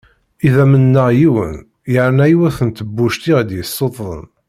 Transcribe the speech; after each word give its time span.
Idamen-nneɣ 0.47 1.07
yiwen 1.19 1.55
yerna 1.93 2.25
yiwet 2.29 2.59
n 2.67 2.69
tebbuct 2.71 3.23
i 3.31 3.33
ɣ-yesuttḍen. 3.39 4.25